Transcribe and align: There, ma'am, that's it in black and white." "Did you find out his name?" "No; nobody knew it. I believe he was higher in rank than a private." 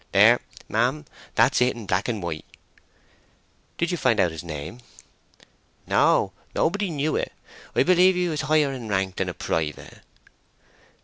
There, 0.13 0.39
ma'am, 0.67 1.05
that's 1.35 1.61
it 1.61 1.75
in 1.75 1.85
black 1.85 2.07
and 2.07 2.23
white." 2.23 2.45
"Did 3.77 3.91
you 3.91 3.97
find 3.97 4.19
out 4.19 4.31
his 4.31 4.43
name?" 4.43 4.79
"No; 5.85 6.31
nobody 6.55 6.89
knew 6.89 7.15
it. 7.15 7.31
I 7.75 7.83
believe 7.83 8.15
he 8.15 8.27
was 8.27 8.41
higher 8.41 8.71
in 8.73 8.87
rank 8.89 9.17
than 9.17 9.29
a 9.29 9.35
private." 9.35 9.99